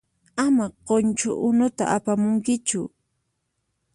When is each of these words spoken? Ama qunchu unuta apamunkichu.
Ama 0.43 0.65
qunchu 0.85 1.29
unuta 1.47 1.83
apamunkichu. 1.95 2.81